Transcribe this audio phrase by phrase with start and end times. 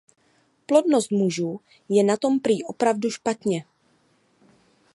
[0.65, 3.65] Plodnost mužů je na tom prý opravdu špatně.